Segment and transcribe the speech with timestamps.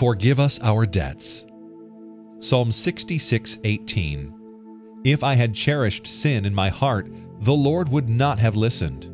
[0.00, 1.44] Forgive us our debts.
[2.38, 4.32] Psalm 66:18.
[5.04, 9.10] If I had cherished sin in my heart, the Lord would not have listened.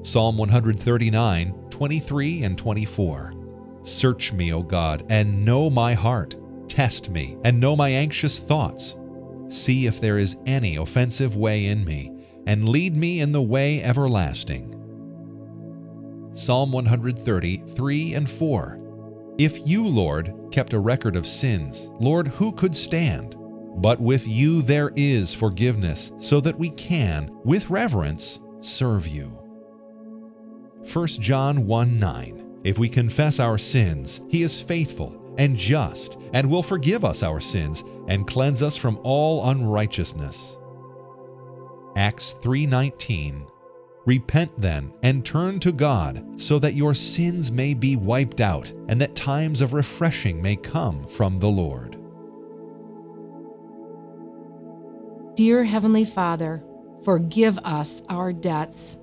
[0.00, 3.34] Psalm 139, 23 and 24.
[3.82, 6.34] Search me, O God, and know my heart.
[6.66, 8.96] Test me, and know my anxious thoughts.
[9.48, 12.10] See if there is any offensive way in me,
[12.46, 14.74] and lead me in the way everlasting.
[16.32, 18.87] Psalm 130, 3 and 4.
[19.38, 23.36] If you, Lord, kept a record of sins, Lord, who could stand?
[23.76, 29.26] But with you there is forgiveness, so that we can, with reverence, serve you.
[30.92, 32.60] 1 John 1 9.
[32.64, 37.40] If we confess our sins, he is faithful and just, and will forgive us our
[37.40, 40.58] sins and cleanse us from all unrighteousness.
[41.94, 43.46] Acts 3:19
[44.08, 48.98] Repent then and turn to God, so that your sins may be wiped out, and
[49.02, 51.98] that times of refreshing may come from the Lord.
[55.36, 56.64] Dear Heavenly Father,
[57.04, 58.96] forgive us our debts.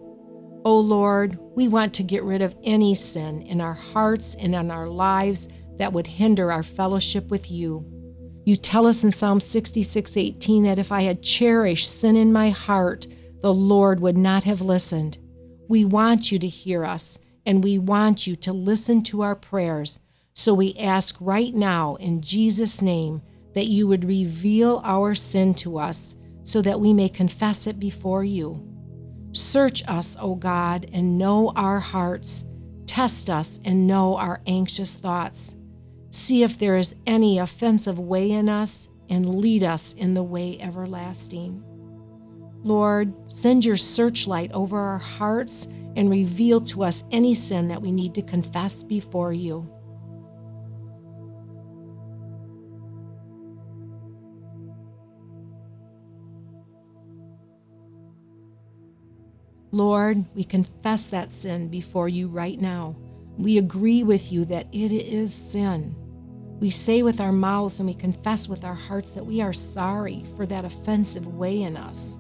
[0.65, 4.71] O Lord, we want to get rid of any sin in our hearts and in
[4.71, 7.85] our lives that would hinder our fellowship with you.
[8.43, 13.05] You tell us in Psalm 66:18 that if I had cherished sin in my heart,
[13.41, 15.17] the Lord would not have listened.
[15.67, 19.99] We want you to hear us, and we want you to listen to our prayers.
[20.33, 23.21] So we ask right now in Jesus' name
[23.53, 28.23] that you would reveal our sin to us so that we may confess it before
[28.23, 28.61] you.
[29.31, 32.43] Search us, O God, and know our hearts.
[32.85, 35.55] Test us and know our anxious thoughts.
[36.11, 40.59] See if there is any offensive way in us and lead us in the way
[40.61, 41.63] everlasting.
[42.65, 47.91] Lord, send your searchlight over our hearts and reveal to us any sin that we
[47.91, 49.69] need to confess before you.
[59.71, 62.95] Lord, we confess that sin before you right now.
[63.37, 65.95] We agree with you that it is sin.
[66.59, 70.25] We say with our mouths and we confess with our hearts that we are sorry
[70.35, 72.17] for that offensive way in us.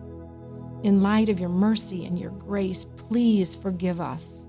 [0.85, 4.45] In light of your mercy and your grace, please forgive us.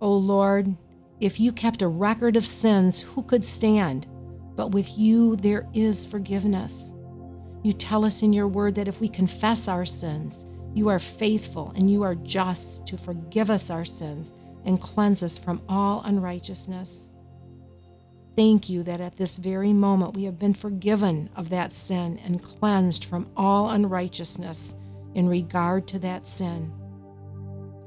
[0.00, 0.74] O oh Lord,
[1.20, 4.06] if you kept a record of sins, who could stand?
[4.56, 6.94] But with you there is forgiveness.
[7.62, 11.74] You tell us in your word that if we confess our sins, you are faithful
[11.76, 14.32] and you are just to forgive us our sins
[14.64, 17.12] and cleanse us from all unrighteousness.
[18.34, 22.42] Thank you that at this very moment we have been forgiven of that sin and
[22.42, 24.74] cleansed from all unrighteousness
[25.14, 26.72] in regard to that sin.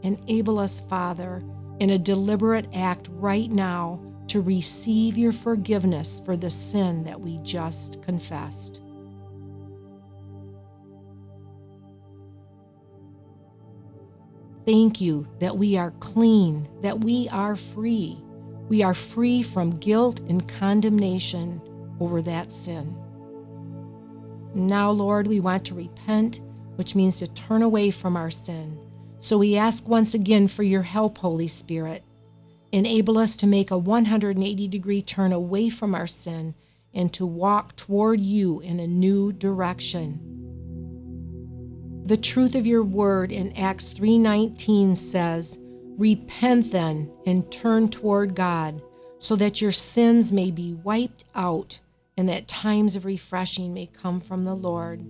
[0.04, 1.44] Enable us, Father,
[1.80, 7.40] in a deliberate act right now to receive your forgiveness for the sin that we
[7.40, 8.82] just confessed.
[14.66, 18.25] Thank you that we are clean, that we are free
[18.70, 21.62] we are free from guilt and condemnation
[22.00, 22.96] over that sin.
[24.54, 26.42] Now, Lord, we want to repent,
[26.76, 28.80] which means to turn away from our sin.
[29.20, 32.04] So we ask once again for your help, Holy Spirit.
[32.72, 36.56] Enable us to make a 180 degree turn away from our sin
[36.94, 40.20] and to walk toward you in a new direction.
[42.06, 45.60] The truth of your word in Acts 3:19 says,
[45.98, 48.82] Repent then and turn toward God,
[49.18, 51.80] so that your sins may be wiped out
[52.18, 55.06] and that times of refreshing may come from the Lord.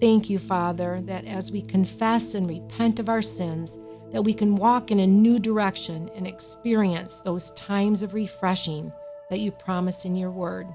[0.00, 3.78] Thank you, Father, that as we confess and repent of our sins,
[4.12, 8.92] that we can walk in a new direction and experience those times of refreshing
[9.28, 10.66] that you promise in your word.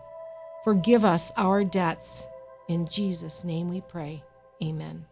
[0.63, 2.27] Forgive us our debts.
[2.69, 4.23] In Jesus' name we pray.
[4.63, 5.05] Amen.